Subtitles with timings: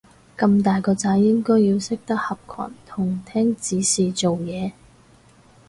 [0.35, 4.71] 咁大個仔應該要識得合群同聽指示做嘢